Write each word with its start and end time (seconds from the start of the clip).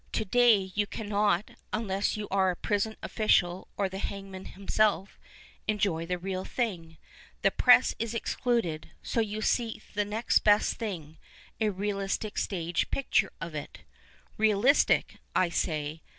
To 0.13 0.25
day 0.25 0.71
you 0.73 0.87
cannot 0.87 1.51
(unless 1.71 2.17
you 2.17 2.27
are 2.31 2.49
a 2.49 2.55
prison 2.55 2.95
ofBcial 3.03 3.67
or 3.77 3.87
the 3.87 3.99
hangman 3.99 4.45
himself) 4.45 5.19
enjoy 5.67 6.07
the 6.07 6.17
real 6.17 6.43
thing; 6.43 6.97
the 7.43 7.51
Press 7.51 7.93
is 7.99 8.15
excluded; 8.15 8.89
so 9.03 9.19
you 9.21 9.43
seek 9.43 9.83
the 9.93 10.03
next 10.03 10.39
best 10.39 10.77
thing, 10.77 11.19
a 11.59 11.69
realistic 11.69 12.39
stage 12.39 12.89
picture 12.89 13.29
of 13.39 13.53
it." 13.53 13.81
Realistic," 14.39 15.17
I 15.35 15.49
say. 15.49 16.01